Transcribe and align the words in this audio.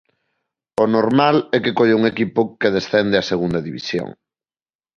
O 0.83 0.85
normal 0.95 1.35
é 1.55 1.57
que 1.63 1.75
colla 1.77 1.99
un 1.99 2.05
equipo 2.13 2.41
que 2.59 2.73
descende 2.77 3.15
a 3.17 3.27
Segunda 3.31 3.59
División. 3.67 4.07